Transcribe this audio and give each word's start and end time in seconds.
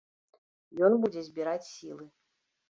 Ён 0.87 0.97
будзе 1.03 1.21
збіраць 1.27 1.69
сілы. 1.73 2.09